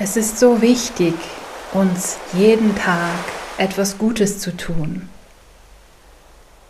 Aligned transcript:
Es 0.00 0.16
ist 0.16 0.40
so 0.40 0.60
wichtig, 0.60 1.14
uns 1.72 2.18
jeden 2.32 2.74
Tag 2.74 3.14
etwas 3.58 3.96
Gutes 3.96 4.40
zu 4.40 4.56
tun. 4.56 5.08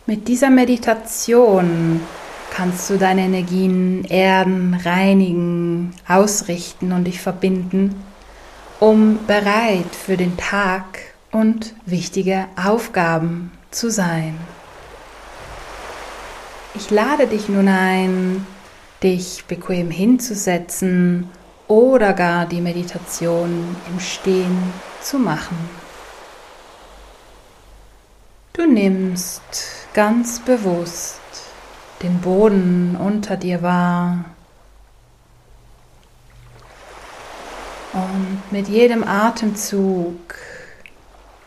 Mit 0.05 0.29
dieser 0.29 0.51
Meditation 0.51 2.03
kannst 2.51 2.91
du 2.91 2.99
deine 2.99 3.23
Energien 3.23 4.05
erden, 4.05 4.75
reinigen, 4.75 5.95
ausrichten 6.07 6.93
und 6.93 7.05
dich 7.05 7.19
verbinden, 7.19 7.95
um 8.79 9.19
bereit 9.27 9.95
für 9.95 10.19
den 10.19 10.37
Tag 10.37 10.99
und 11.33 11.75
wichtige 11.87 12.45
Aufgaben 12.63 13.53
zu 13.71 13.91
sein. 13.91 14.37
Ich 16.75 16.91
lade 16.91 17.27
dich 17.27 17.49
nun 17.49 17.69
ein, 17.69 18.47
dich 19.03 19.45
bequem 19.49 19.91
hinzusetzen 19.91 21.31
oder 21.75 22.13
gar 22.13 22.47
die 22.47 22.61
Meditation 22.61 23.75
im 23.91 23.99
Stehen 23.99 24.73
zu 25.01 25.19
machen. 25.19 25.59
Du 28.53 28.65
nimmst 28.65 29.43
ganz 29.93 30.39
bewusst 30.39 31.21
den 32.01 32.21
Boden 32.21 32.97
unter 32.97 33.37
dir 33.37 33.61
wahr 33.63 34.25
und 37.93 38.53
mit 38.53 38.69
jedem 38.69 39.03
Atemzug 39.03 40.37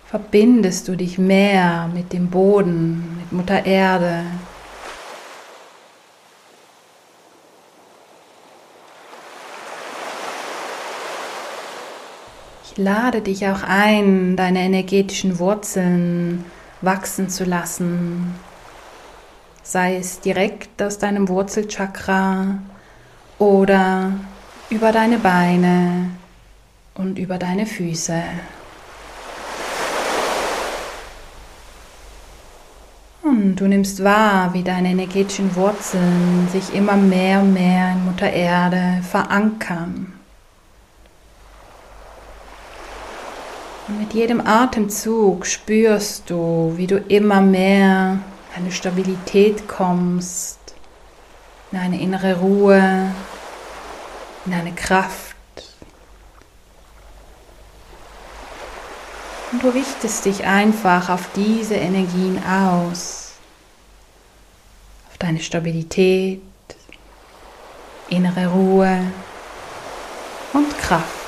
verbindest 0.09 0.89
du 0.89 0.97
dich 0.97 1.17
mehr 1.17 1.89
mit 1.94 2.11
dem 2.11 2.30
Boden, 2.30 3.17
mit 3.19 3.31
Mutter 3.31 3.66
Erde, 3.66 4.23
lade 12.77 13.22
dich 13.22 13.48
auch 13.48 13.63
ein, 13.63 14.36
deine 14.36 14.59
energetischen 14.59 15.39
Wurzeln 15.39 16.45
wachsen 16.81 17.30
zu 17.30 17.44
lassen, 17.44 18.36
sei 19.64 19.97
es 19.97 20.19
direkt 20.19 20.81
aus 20.81 20.97
deinem 20.97 21.28
Wurzelchakra 21.28 22.59
oder 23.39 24.11
über 24.69 24.92
deine 24.92 25.17
Beine 25.17 26.11
und 26.95 27.17
über 27.17 27.38
deine 27.38 27.66
Füße. 27.66 28.22
Und 33.23 33.58
du 33.58 33.67
nimmst 33.67 34.03
wahr, 34.03 34.53
wie 34.53 34.64
deine 34.64 34.89
energetischen 34.89 35.56
Wurzeln 35.56 36.47
sich 36.52 36.73
immer 36.73 36.95
mehr 36.95 37.41
und 37.41 37.53
mehr 37.53 37.91
in 37.91 38.06
Mutter 38.06 38.31
Erde 38.31 39.02
verankern. 39.03 40.16
Und 43.88 43.99
mit 43.99 44.13
jedem 44.13 44.45
Atemzug 44.45 45.45
spürst 45.45 46.30
du, 46.30 46.73
wie 46.75 46.88
du 46.88 46.97
immer 46.97 47.39
mehr 47.39 48.19
in 48.55 48.63
eine 48.63 48.71
Stabilität 48.71 49.67
kommst, 49.67 50.59
in 51.71 51.77
eine 51.77 52.02
innere 52.02 52.39
Ruhe, 52.39 53.13
in 54.45 54.53
eine 54.53 54.73
Kraft. 54.73 55.35
Und 59.53 59.63
du 59.63 59.69
richtest 59.69 60.25
dich 60.25 60.44
einfach 60.44 61.09
auf 61.09 61.29
diese 61.33 61.75
Energien 61.75 62.44
aus, 62.44 63.35
auf 65.09 65.17
deine 65.17 65.39
Stabilität, 65.39 66.41
innere 68.09 68.47
Ruhe 68.47 68.99
und 70.51 70.77
Kraft. 70.77 71.27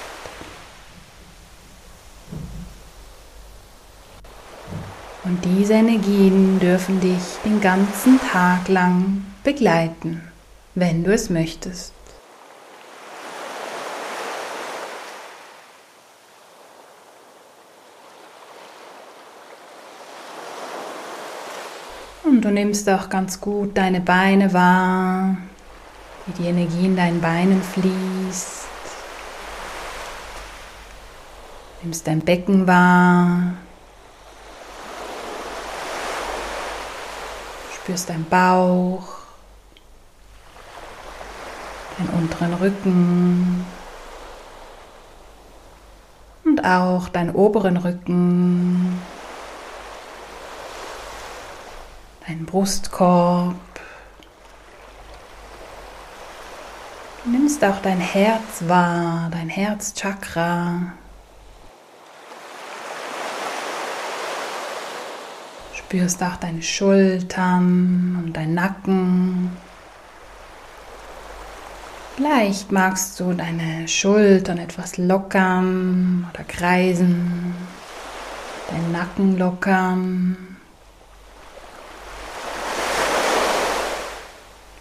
Und 5.23 5.43
diese 5.43 5.73
Energien 5.73 6.59
dürfen 6.59 7.01
dich 7.01 7.21
den 7.43 7.59
ganzen 7.59 8.19
Tag 8.21 8.69
lang 8.69 9.25
begleiten, 9.43 10.21
wenn 10.75 11.03
du 11.03 11.13
es 11.13 11.29
möchtest. 11.29 11.93
Und 22.23 22.41
du 22.45 22.51
nimmst 22.51 22.89
auch 22.89 23.09
ganz 23.09 23.41
gut 23.41 23.77
deine 23.77 23.99
Beine 23.99 24.53
wahr, 24.53 25.35
wie 26.25 26.43
die 26.43 26.47
Energie 26.47 26.85
in 26.85 26.95
deinen 26.95 27.19
Beinen 27.19 27.61
fließt. 27.61 28.67
Nimmst 31.81 32.07
dein 32.07 32.21
Becken 32.21 32.67
wahr, 32.67 33.55
spürst 37.89 38.09
deinen 38.09 38.29
Bauch, 38.29 39.01
deinen 41.97 42.09
unteren 42.09 42.53
Rücken 42.53 43.65
und 46.45 46.63
auch 46.63 47.09
deinen 47.09 47.33
oberen 47.33 47.77
Rücken, 47.77 49.01
deinen 52.27 52.45
Brustkorb. 52.45 53.55
Du 57.23 57.31
nimmst 57.31 57.65
auch 57.65 57.81
dein 57.81 57.99
Herz 57.99 58.67
wahr, 58.67 59.29
dein 59.31 59.49
Herzchakra. 59.49 60.93
Spürst 65.89 66.21
auch 66.21 66.35
deine 66.35 66.61
Schultern 66.61 68.21
und 68.23 68.33
deinen 68.33 68.53
Nacken. 68.53 69.57
Vielleicht 72.15 72.71
magst 72.71 73.19
du 73.19 73.33
deine 73.33 73.87
Schultern 73.87 74.59
etwas 74.59 74.97
lockern 74.97 76.27
oder 76.31 76.43
kreisen, 76.43 77.55
deinen 78.69 78.91
Nacken 78.91 79.39
lockern. 79.39 80.37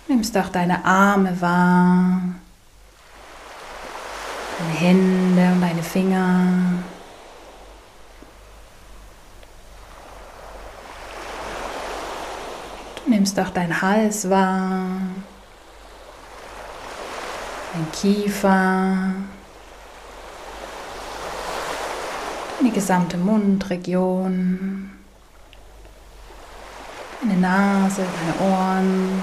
Nimmst 0.08 0.36
auch 0.36 0.50
deine 0.50 0.84
Arme 0.84 1.41
wahr, 1.41 2.20
deine 4.58 4.78
Hände 4.78 5.52
und 5.54 5.62
deine 5.62 5.82
Finger. 5.82 6.42
Nimmst 13.18 13.40
auch 13.40 13.50
deinen 13.50 13.82
Hals 13.82 14.30
wahr, 14.30 15.00
dein 17.72 17.90
Kiefer, 17.90 19.12
deine 22.58 22.70
gesamte 22.72 23.16
Mundregion, 23.16 24.92
deine 27.20 27.40
Nase, 27.40 28.02
deine 28.06 28.52
Ohren, 28.52 29.22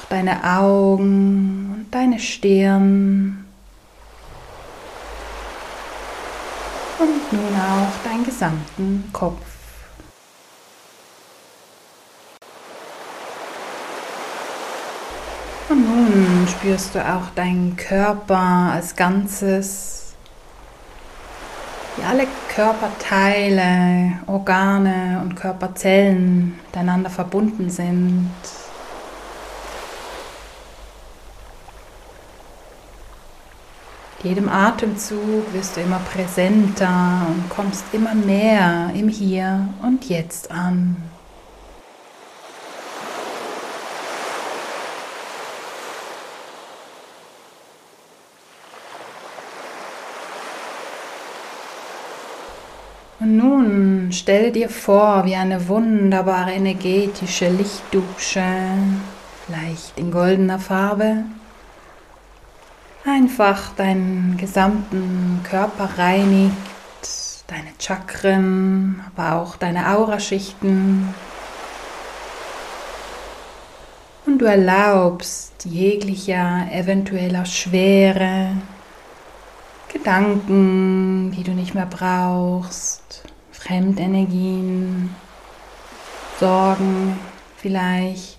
auch 0.00 0.08
deine 0.08 0.42
Augen 0.42 1.70
und 1.72 1.86
deine 1.92 2.18
Stirn. 2.18 3.44
Und 6.98 7.32
nun 7.32 7.54
auch 7.54 8.04
deinen 8.04 8.24
gesamten 8.24 9.08
Kopf. 9.12 9.59
Und 15.70 15.86
nun 15.86 16.48
spürst 16.48 16.96
du 16.96 16.98
auch 16.98 17.30
deinen 17.36 17.76
Körper 17.76 18.72
als 18.74 18.96
Ganzes, 18.96 20.14
wie 21.96 22.02
alle 22.02 22.26
Körperteile, 22.52 24.18
Organe 24.26 25.20
und 25.22 25.36
Körperzellen 25.36 26.58
miteinander 26.66 27.08
verbunden 27.08 27.70
sind. 27.70 28.32
Mit 34.16 34.24
jedem 34.24 34.48
Atemzug 34.48 35.52
wirst 35.52 35.76
du 35.76 35.82
immer 35.82 36.00
präsenter 36.12 37.28
und 37.28 37.48
kommst 37.48 37.84
immer 37.92 38.16
mehr 38.16 38.90
im 38.92 39.08
Hier 39.08 39.68
und 39.84 40.08
Jetzt 40.08 40.50
an. 40.50 40.96
Und 53.20 53.36
nun 53.36 54.08
stell 54.12 54.50
dir 54.50 54.70
vor, 54.70 55.26
wie 55.26 55.36
eine 55.36 55.68
wunderbare 55.68 56.52
energetische 56.52 57.50
Lichtdusche, 57.50 58.42
vielleicht 59.46 59.98
in 59.98 60.10
goldener 60.10 60.58
Farbe, 60.58 61.24
einfach 63.04 63.74
deinen 63.74 64.38
gesamten 64.38 65.40
Körper 65.44 65.90
reinigt, 65.98 66.56
deine 67.46 67.68
Chakren, 67.78 69.04
aber 69.14 69.36
auch 69.36 69.56
deine 69.56 69.94
Auraschichten. 69.94 71.12
Und 74.24 74.38
du 74.38 74.46
erlaubst 74.46 75.66
jeglicher 75.66 76.68
eventueller 76.72 77.44
Schwere, 77.44 78.52
Gedanken, 79.92 81.32
die 81.32 81.42
du 81.42 81.50
nicht 81.50 81.74
mehr 81.74 81.86
brauchst, 81.86 83.24
Fremdenergien, 83.50 85.14
Sorgen 86.38 87.18
vielleicht. 87.56 88.38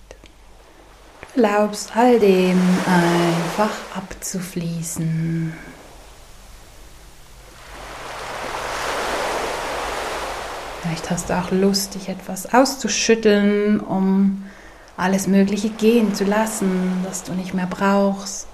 Du 1.35 1.41
erlaubst 1.41 1.95
all 1.95 2.19
dem 2.19 2.59
einfach 2.85 3.69
abzufließen. 3.95 5.53
Vielleicht 10.81 11.11
hast 11.11 11.29
du 11.29 11.37
auch 11.37 11.51
Lust, 11.51 11.95
dich 11.95 12.09
etwas 12.09 12.53
auszuschütteln, 12.53 13.79
um 13.79 14.45
alles 14.97 15.27
Mögliche 15.27 15.69
gehen 15.69 16.15
zu 16.15 16.23
lassen, 16.23 17.01
das 17.03 17.23
du 17.23 17.33
nicht 17.33 17.53
mehr 17.53 17.67
brauchst. 17.67 18.47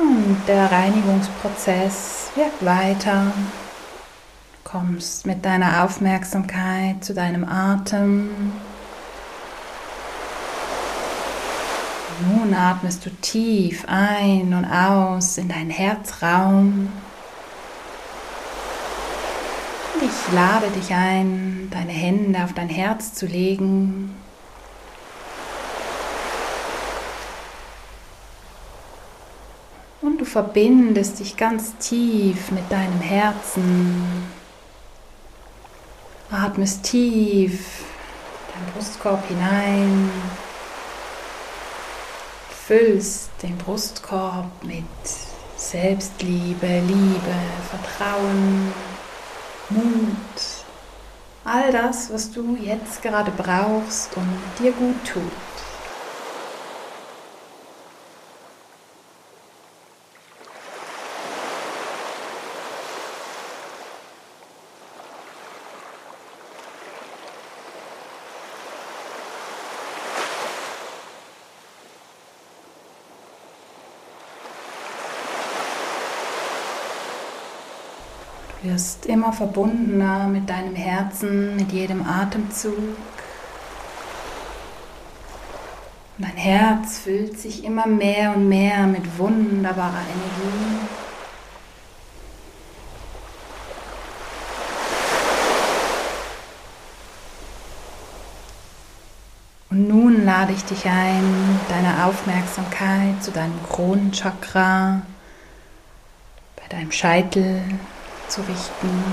Und 0.00 0.36
der 0.48 0.72
Reinigungsprozess 0.72 2.30
wirkt 2.34 2.64
weiter. 2.64 3.32
Kommst 4.64 5.26
mit 5.26 5.44
deiner 5.44 5.84
Aufmerksamkeit 5.84 7.04
zu 7.04 7.12
deinem 7.12 7.44
Atem. 7.44 8.30
Nun 12.28 12.54
atmest 12.54 13.04
du 13.04 13.10
tief 13.20 13.84
ein 13.88 14.54
und 14.54 14.64
aus 14.64 15.36
in 15.36 15.48
deinen 15.48 15.70
Herzraum. 15.70 16.92
Und 19.94 20.02
ich 20.02 20.32
lade 20.32 20.70
dich 20.70 20.94
ein, 20.94 21.68
deine 21.70 21.92
Hände 21.92 22.42
auf 22.44 22.54
dein 22.54 22.68
Herz 22.68 23.14
zu 23.14 23.26
legen 23.26 24.14
Und 30.02 30.18
du 30.18 30.19
verbindest 30.30 31.18
dich 31.18 31.36
ganz 31.36 31.76
tief 31.78 32.52
mit 32.52 32.70
deinem 32.70 33.00
Herzen. 33.00 34.28
Atmest 36.30 36.84
tief 36.84 37.84
deinen 38.54 38.72
Brustkorb 38.72 39.26
hinein. 39.26 40.10
Füllst 42.66 43.30
den 43.42 43.58
Brustkorb 43.58 44.50
mit 44.62 44.84
Selbstliebe, 45.56 46.80
Liebe, 46.86 47.34
Vertrauen, 47.68 48.72
Mut. 49.70 50.64
All 51.44 51.72
das, 51.72 52.12
was 52.12 52.30
du 52.30 52.56
jetzt 52.62 53.02
gerade 53.02 53.32
brauchst 53.32 54.16
und 54.16 54.38
dir 54.60 54.70
gut 54.72 55.04
tut. 55.04 55.22
Wirst 78.62 79.06
immer 79.06 79.32
verbundener 79.32 80.28
mit 80.28 80.48
deinem 80.50 80.74
Herzen, 80.74 81.56
mit 81.56 81.72
jedem 81.72 82.06
Atemzug. 82.06 82.76
Und 82.76 82.96
dein 86.18 86.36
Herz 86.36 86.98
füllt 86.98 87.38
sich 87.38 87.64
immer 87.64 87.86
mehr 87.86 88.34
und 88.36 88.48
mehr 88.48 88.86
mit 88.86 89.18
wunderbarer 89.18 90.02
Energie. 90.02 90.80
Und 99.70 99.88
nun 99.88 100.24
lade 100.24 100.52
ich 100.52 100.64
dich 100.64 100.84
ein, 100.84 101.60
deine 101.68 102.04
Aufmerksamkeit 102.04 103.22
zu 103.22 103.30
deinem 103.30 103.58
Kronenchakra, 103.70 105.02
bei 106.56 106.76
deinem 106.76 106.90
Scheitel 106.90 107.62
zu 108.30 108.40
richten. 108.42 109.04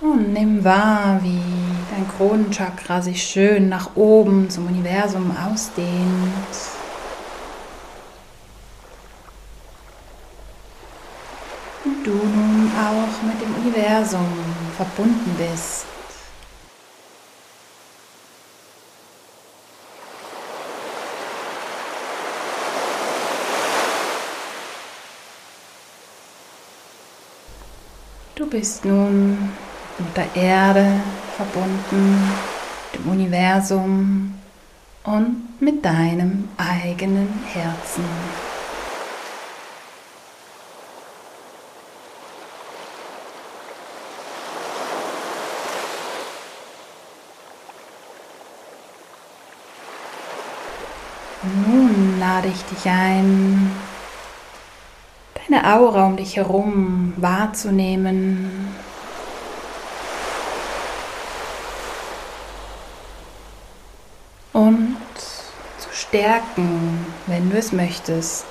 Und 0.00 0.32
nimm 0.32 0.62
wahr, 0.62 1.18
wie 1.22 1.42
dein 1.90 2.06
Kronenchakra 2.16 3.02
sich 3.02 3.22
schön 3.22 3.68
nach 3.68 3.96
oben 3.96 4.48
zum 4.48 4.66
Universum 4.66 5.34
ausdehnt. 5.36 5.88
Und 11.84 12.06
du 12.06 12.12
nun 12.12 12.70
auch 12.76 13.22
mit 13.26 13.40
dem 13.40 13.54
Universum 13.64 14.28
verbunden 14.76 15.34
bist. 15.36 15.86
Du 28.38 28.46
bist 28.46 28.84
nun 28.84 29.36
mit 29.98 30.16
der 30.16 30.36
Erde 30.36 31.00
verbunden, 31.36 32.22
dem 32.94 33.10
Universum 33.10 34.32
und 35.02 35.60
mit 35.60 35.84
deinem 35.84 36.48
eigenen 36.56 37.28
Herzen. 37.52 38.04
Nun 51.42 52.20
lade 52.20 52.46
ich 52.46 52.64
dich 52.66 52.88
ein, 52.88 53.72
deine 55.48 55.74
Aura 55.74 56.06
um 56.06 56.16
dich 56.16 56.36
herum 56.36 57.12
wahrzunehmen. 57.16 58.74
Und 64.52 64.96
zu 65.78 65.88
stärken, 65.92 67.06
wenn 67.26 67.50
du 67.50 67.56
es 67.56 67.72
möchtest. 67.72 68.46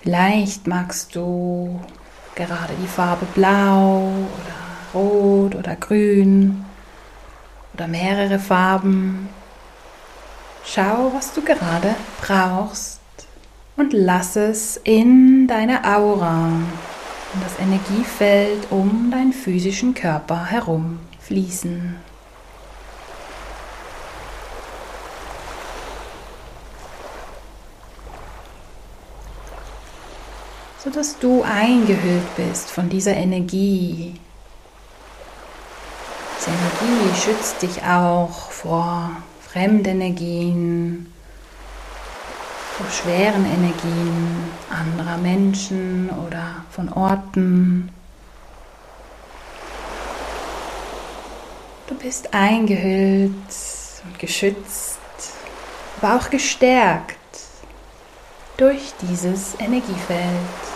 Vielleicht 0.00 0.66
magst 0.66 1.14
du 1.16 1.80
gerade 2.34 2.74
die 2.82 2.86
Farbe 2.86 3.26
blau 3.34 4.08
oder 4.08 5.00
rot 5.00 5.54
oder 5.54 5.76
grün 5.76 6.66
oder 7.72 7.88
mehrere 7.88 8.38
Farben. 8.38 9.30
Schau, 10.66 11.10
was 11.14 11.32
du 11.32 11.40
gerade 11.42 11.94
brauchst 12.20 13.00
und 13.76 13.92
lass 13.92 14.36
es 14.36 14.76
in 14.84 15.46
deine 15.46 15.84
Aura, 15.84 16.48
in 17.34 17.40
das 17.40 17.58
Energiefeld 17.58 18.68
um 18.70 19.10
deinen 19.10 19.32
physischen 19.32 19.94
Körper 19.94 20.46
herum 20.46 21.00
fließen. 21.20 21.96
sodass 30.84 31.18
du 31.18 31.42
eingehüllt 31.42 32.36
bist 32.36 32.70
von 32.70 32.90
dieser 32.90 33.14
Energie. 33.14 34.20
Diese 36.38 36.50
Energie 36.50 37.14
schützt 37.18 37.62
dich 37.62 37.82
auch 37.84 38.50
vor 38.50 39.10
Fremdenergien, 39.40 41.13
vor 42.76 42.90
schweren 42.90 43.46
Energien 43.46 44.50
anderer 44.68 45.16
Menschen 45.18 46.10
oder 46.26 46.64
von 46.70 46.92
Orten. 46.92 47.88
Du 51.86 51.94
bist 51.94 52.34
eingehüllt 52.34 53.30
und 54.04 54.18
geschützt, 54.18 54.98
aber 56.00 56.16
auch 56.16 56.30
gestärkt 56.30 57.16
durch 58.56 58.92
dieses 59.02 59.54
Energiefeld. 59.60 60.73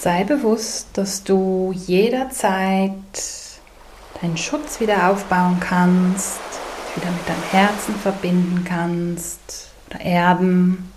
Sei 0.00 0.24
bewusst, 0.24 0.88
dass 0.94 1.24
du 1.24 1.74
jederzeit 1.74 2.90
deinen 4.22 4.38
Schutz 4.38 4.80
wieder 4.80 5.10
aufbauen 5.10 5.58
kannst, 5.60 6.40
wieder 6.96 7.10
mit 7.10 7.28
deinem 7.28 7.42
Herzen 7.50 7.94
verbinden 7.96 8.64
kannst 8.66 9.68
oder 9.90 10.00
erden, 10.00 10.90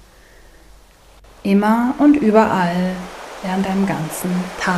immer 1.43 1.95
und 1.97 2.15
überall 2.15 2.95
während 3.41 3.65
deinem 3.65 3.85
ganzen 3.85 4.31
Tag. 4.61 4.77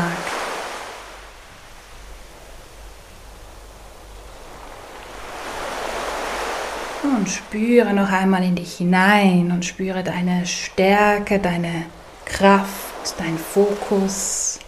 Und 7.03 7.29
spüre 7.29 7.94
noch 7.94 8.12
einmal 8.12 8.44
in 8.44 8.55
dich 8.55 8.77
hinein 8.77 9.51
und 9.51 9.65
spüre 9.65 10.03
deine 10.03 10.48
Stärke, 10.48 11.38
deine 11.38 11.86
Kraft 12.25 13.15
dein 13.17 13.38
Fokus, 13.38 14.60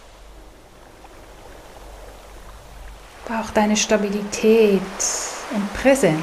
aber 3.26 3.42
auch 3.42 3.52
deine 3.52 3.76
Stabilität 3.76 4.82
und 5.54 5.74
Präsenz. 5.74 6.22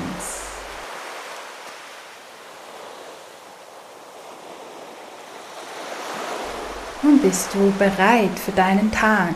Nun 7.03 7.21
bist 7.21 7.53
du 7.53 7.71
bereit 7.73 8.39
für 8.43 8.53
deinen 8.53 8.91
Tag 8.91 9.35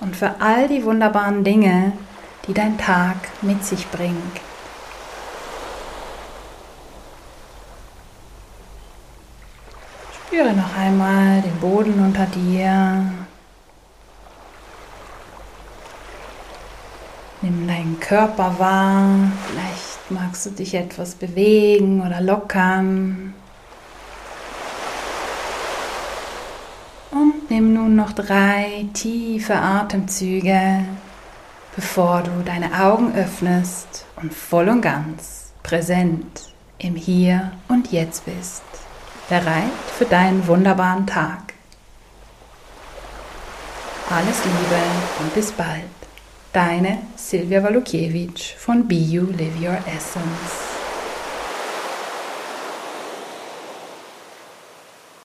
und 0.00 0.16
für 0.16 0.34
all 0.40 0.66
die 0.66 0.84
wunderbaren 0.84 1.44
Dinge, 1.44 1.92
die 2.48 2.54
dein 2.54 2.76
Tag 2.76 3.16
mit 3.42 3.64
sich 3.64 3.88
bringt. 3.90 4.43
Spüre 10.34 10.52
noch 10.52 10.76
einmal 10.76 11.42
den 11.42 11.54
Boden 11.60 12.04
unter 12.04 12.26
dir. 12.26 13.08
Nimm 17.40 17.68
deinen 17.68 18.00
Körper 18.00 18.58
wahr. 18.58 19.30
Vielleicht 19.46 20.10
magst 20.10 20.44
du 20.46 20.50
dich 20.50 20.74
etwas 20.74 21.14
bewegen 21.14 22.04
oder 22.04 22.20
lockern. 22.20 23.32
Und 27.12 27.48
nimm 27.48 27.72
nun 27.72 27.94
noch 27.94 28.10
drei 28.10 28.86
tiefe 28.92 29.54
Atemzüge, 29.54 30.84
bevor 31.76 32.22
du 32.22 32.42
deine 32.44 32.82
Augen 32.82 33.14
öffnest 33.14 34.04
und 34.16 34.34
voll 34.34 34.68
und 34.68 34.80
ganz 34.80 35.52
präsent 35.62 36.52
im 36.78 36.96
Hier 36.96 37.52
und 37.68 37.92
Jetzt 37.92 38.24
bist 38.24 38.64
bereit 39.28 39.72
für 39.96 40.04
deinen 40.04 40.46
wunderbaren 40.46 41.06
Tag. 41.06 41.54
Alles 44.10 44.44
Liebe 44.44 44.82
und 45.20 45.34
bis 45.34 45.52
bald. 45.52 45.82
Deine 46.52 46.98
Silvia 47.16 47.62
Walukiewicz 47.62 48.52
von 48.58 48.86
Be 48.86 48.96
You 48.96 49.26
Live 49.26 49.60
Your 49.60 49.78
Essence. 49.86 50.63